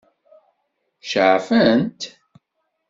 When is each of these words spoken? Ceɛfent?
Ceɛfent? 1.09 2.01